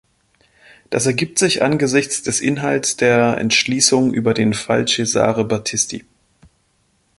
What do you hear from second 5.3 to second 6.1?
Battisti.